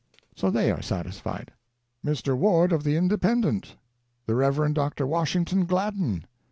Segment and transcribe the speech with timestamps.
[0.35, 1.51] So they are satisfied.
[2.03, 2.35] Mr.
[2.35, 3.75] Ward, of the Independent.
[4.25, 4.73] The Rev.
[4.73, 5.05] Dr.
[5.05, 6.25] Washington Gladden.